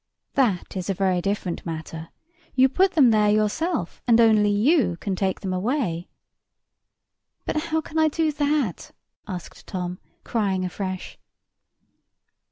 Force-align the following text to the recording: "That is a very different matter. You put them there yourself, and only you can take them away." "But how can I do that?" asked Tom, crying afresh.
"That 0.33 0.75
is 0.75 0.89
a 0.89 0.95
very 0.95 1.21
different 1.21 1.63
matter. 1.63 2.09
You 2.55 2.69
put 2.69 2.93
them 2.93 3.11
there 3.11 3.29
yourself, 3.29 4.01
and 4.07 4.19
only 4.19 4.49
you 4.49 4.97
can 4.99 5.15
take 5.15 5.41
them 5.41 5.53
away." 5.53 6.09
"But 7.45 7.55
how 7.65 7.81
can 7.81 7.99
I 7.99 8.07
do 8.07 8.31
that?" 8.31 8.89
asked 9.27 9.67
Tom, 9.67 9.99
crying 10.23 10.65
afresh. 10.65 11.19